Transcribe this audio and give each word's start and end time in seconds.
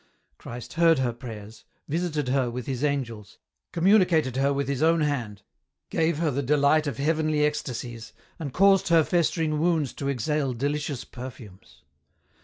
Christ 0.39 0.73
heard 0.73 0.97
her 0.97 1.13
prayers, 1.13 1.63
visited 1.87 2.29
her 2.29 2.49
with 2.49 2.65
His 2.65 2.83
angels, 2.83 3.37
com 3.71 3.85
municated 3.85 4.35
her 4.37 4.51
with 4.51 4.67
His 4.67 4.81
own 4.81 5.01
hand, 5.01 5.43
gave 5.91 6.17
her 6.17 6.31
the 6.31 6.41
delight 6.41 6.87
of 6.87 6.97
heavenly 6.97 7.45
ecstasies, 7.45 8.11
and 8.39 8.51
caused 8.51 8.87
her 8.87 9.03
festering 9.03 9.59
wounds 9.59 9.93
to 9.93 10.09
exhale 10.09 10.53
delicious 10.55 11.03
perfumes. 11.03 11.83